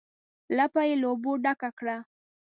لپه 0.57 0.81
یې 0.87 0.95
له 1.01 1.07
اوبو 1.11 1.31
ډکه 1.43 1.69
کړه. 1.79 1.97